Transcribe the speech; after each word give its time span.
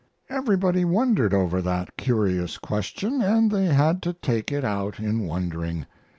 Everybody 0.31 0.83
wondered 0.83 1.31
over 1.31 1.61
that 1.61 1.95
curious 1.95 2.57
question, 2.57 3.21
and 3.21 3.51
they 3.51 3.65
had 3.67 4.01
to 4.01 4.13
take 4.13 4.51
it 4.51 4.65
out 4.65 4.99
in 4.99 5.27
wondering. 5.27 5.85